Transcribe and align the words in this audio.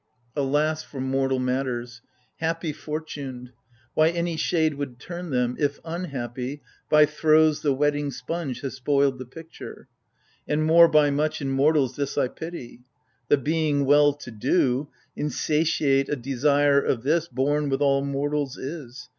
Alas 0.35 0.81
for 0.81 0.99
mortal 0.99 1.37
matters! 1.37 2.01
Happy 2.37 2.73
fortuned,— 2.73 3.51
Why, 3.93 4.09
any 4.09 4.35
shade 4.35 4.73
would 4.73 4.97
turn 4.97 5.29
them: 5.29 5.55
if 5.59 5.79
unhappy. 5.85 6.63
By 6.89 7.05
throws 7.05 7.61
the 7.61 7.71
wetting 7.71 8.09
sponge 8.09 8.61
has 8.61 8.73
spoiled 8.73 9.19
the 9.19 9.27
picture! 9.27 9.87
And 10.47 10.65
more 10.65 10.87
by 10.87 11.11
much 11.11 11.39
in 11.39 11.51
mortals 11.51 11.97
this 11.97 12.17
I 12.17 12.29
pity. 12.29 12.79
The 13.27 13.37
being 13.37 13.85
well 13.85 14.13
to 14.13 14.31
do— 14.31 14.87
Insatiate 15.23 16.09
a 16.09 16.15
desire 16.15 16.81
of 16.81 17.03
this 17.03 17.27
Born 17.27 17.69
with 17.69 17.83
all 17.83 18.03
mortals 18.03 18.57
is. 18.57 19.07